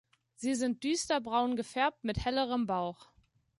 Sie 0.35 0.55
sind 0.55 0.83
düster 0.83 1.21
braun 1.21 1.55
gefärbt 1.55 2.03
mit 2.05 2.25
hellerem 2.25 2.65
Bauch. 2.65 3.11